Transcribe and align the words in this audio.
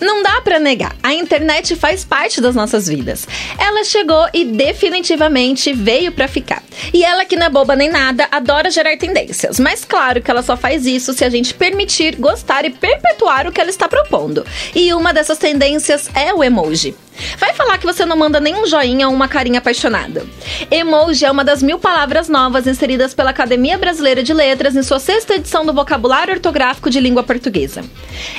Não 0.00 0.22
dá 0.22 0.40
pra 0.40 0.58
negar, 0.58 0.94
a 1.02 1.14
internet 1.14 1.74
faz 1.76 2.04
parte 2.04 2.40
das 2.40 2.54
nossas 2.54 2.86
vidas. 2.86 3.26
Ela 3.58 3.84
chegou 3.84 4.28
e 4.32 4.44
definitivamente 4.44 5.72
veio 5.72 6.12
pra 6.12 6.28
ficar. 6.28 6.62
E 6.92 7.04
ela 7.04 7.24
que 7.24 7.36
não 7.36 7.46
é 7.46 7.50
boba 7.50 7.74
nem 7.74 7.90
nada, 7.90 8.28
adora 8.30 8.70
gerar 8.70 8.96
tendências. 8.98 9.58
Mas 9.58 9.84
claro 9.84 10.20
que 10.20 10.30
ela 10.30 10.42
só 10.42 10.56
faz 10.56 10.86
isso 10.86 11.12
se 11.12 11.24
a 11.24 11.30
gente 11.30 11.54
permitir, 11.54 12.16
gostar 12.16 12.64
e 12.64 12.70
perpetuar 12.70 13.46
o 13.46 13.52
que 13.52 13.60
ela 13.60 13.70
está 13.70 13.88
propondo. 13.88 14.44
E 14.74 14.92
uma 14.92 15.12
dessas 15.12 15.38
tendências 15.38 16.10
é 16.14 16.32
o 16.32 16.44
emoji. 16.44 16.94
Vai 17.38 17.54
falar 17.54 17.78
que 17.78 17.86
você 17.86 18.04
não 18.04 18.16
manda 18.16 18.40
nenhum 18.40 18.66
joinha 18.66 19.08
ou 19.08 19.14
uma 19.14 19.28
carinha 19.28 19.58
apaixonada. 19.58 20.26
Emoji 20.70 21.24
é 21.24 21.30
uma 21.30 21.44
das 21.44 21.62
mil 21.62 21.78
palavras 21.78 22.28
novas 22.28 22.66
inseridas 22.66 23.14
pela 23.14 23.30
Academia 23.30 23.78
Brasileira 23.78 24.22
de 24.22 24.34
Letras 24.34 24.76
em 24.76 24.82
sua 24.82 24.98
sexta 24.98 25.34
edição 25.34 25.64
do 25.64 25.72
Vocabulário 25.72 26.34
Ortográfico 26.34 26.90
de 26.90 27.00
Língua 27.00 27.22
Portuguesa. 27.22 27.82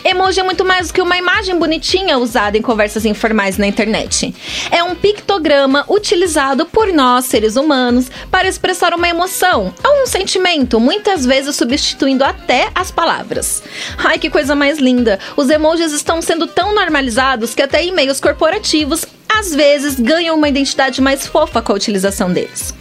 Emoji 0.04 0.40
é 0.40 0.44
muito 0.44 0.64
mais 0.64 0.88
do 0.88 0.94
que 0.94 1.02
uma 1.02 1.18
imagem 1.18 1.58
bonitinha 1.58 2.18
usada 2.18 2.58
em 2.58 2.62
conversas 2.62 3.06
informais 3.06 3.58
na 3.58 3.68
internet. 3.68 4.34
É 4.72 4.84
um 4.84 4.96
pictograma 4.96 5.86
utilizado 5.90 6.66
por 6.66 6.92
nós, 6.94 7.26
seres 7.26 7.56
humanos, 7.56 8.12
para 8.30 8.48
expressar 8.48 8.94
uma 8.94 9.10
emoção 9.10 9.74
ou 9.84 10.04
um 10.04 10.06
sentimento, 10.06 10.80
muitas 10.80 11.26
vezes 11.26 11.56
substituindo 11.56 12.24
até 12.24 12.70
as 12.76 12.92
palavras. 12.92 13.64
Ai, 13.98 14.20
que 14.20 14.30
coisa 14.30 14.56
mais 14.56 14.78
linda! 14.80 15.20
Os 15.36 15.50
emojis 15.50 15.92
estão 15.92 16.22
sendo 16.22 16.48
tão 16.48 16.74
normalizados 16.74 17.56
que 17.56 17.62
até 17.62 17.84
e-mails 17.84 18.20
corporativos 18.20 18.67
às 19.30 19.56
vezes 19.56 20.00
ganham 20.00 20.36
uma 20.36 20.50
identidade 20.50 21.02
mais 21.02 21.26
fofa 21.26 21.62
com 21.62 21.72
a 21.72 21.76
utilização 21.76 22.34
deles. 22.34 22.74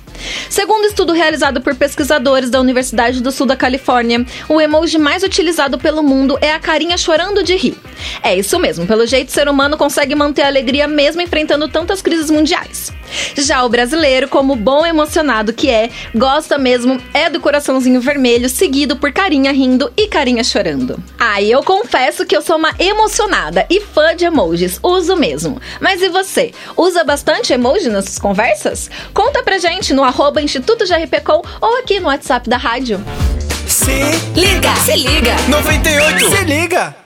Segundo 0.49 0.87
estudo 0.87 1.13
realizado 1.13 1.61
por 1.61 1.75
pesquisadores 1.75 2.51
da 2.51 2.61
Universidade 2.61 3.23
do 3.23 3.31
Sul 3.31 3.47
da 3.47 3.57
Califórnia, 3.57 4.25
o 4.49 4.61
emoji 4.61 4.99
mais 4.99 5.23
utilizado 5.23 5.79
pelo 5.79 6.03
mundo 6.03 6.39
é 6.41 6.53
a 6.53 6.59
carinha 6.59 6.97
chorando 6.97 7.43
de 7.43 7.55
rir. 7.55 7.77
É 8.23 8.35
isso 8.35 8.59
mesmo, 8.59 8.87
pelo 8.87 9.07
jeito 9.07 9.29
o 9.29 9.33
ser 9.33 9.49
humano 9.49 9.77
consegue 9.77 10.15
manter 10.15 10.43
a 10.43 10.47
alegria 10.47 10.89
mesmo 10.89 11.23
enfrentando 11.23 11.69
tantas 11.69 12.03
crises 12.03 12.31
mundiais. 12.31 12.93
Já 13.37 13.65
o 13.65 13.69
brasileiro, 13.69 14.29
como 14.29 14.57
bom 14.57 14.85
emocionado 14.85 15.53
que 15.53 15.71
é, 15.71 15.91
gosta 16.15 16.59
mesmo 16.59 17.01
é 17.15 17.31
do 17.31 17.41
coraçãozinho 17.41 18.01
vermelho, 18.01 18.49
seguido 18.49 18.97
por 18.97 19.13
carinha 19.13 19.53
rindo 19.53 19.93
e 19.97 20.09
carinha 20.09 20.43
chorando. 20.43 21.03
Ah, 21.29 21.41
e 21.43 21.51
eu 21.51 21.61
confesso 21.61 22.25
que 22.25 22.37
eu 22.37 22.41
sou 22.41 22.57
uma 22.57 22.73
emocionada 22.79 23.67
e 23.69 23.81
fã 23.81 24.15
de 24.15 24.25
emojis, 24.25 24.79
uso 24.81 25.17
mesmo. 25.17 25.61
Mas 25.81 26.01
e 26.01 26.09
você? 26.09 26.53
Usa 26.77 27.03
bastante 27.03 27.53
emoji 27.53 27.89
nas 27.89 28.05
suas 28.05 28.19
conversas? 28.21 28.89
Conta 29.13 29.43
pra 29.43 29.59
gente 29.59 29.93
no 29.93 30.05
arroba 30.05 30.41
Instituto 30.41 30.87
GRPcom 30.87 31.43
ou 31.61 31.79
aqui 31.79 31.99
no 31.99 32.07
WhatsApp 32.07 32.49
da 32.49 32.57
rádio. 32.57 33.05
Se 33.67 33.91
Liga, 34.37 34.73
se 34.77 34.97
liga. 34.97 35.35
98, 35.49 36.31
se 36.31 36.45
liga! 36.45 37.06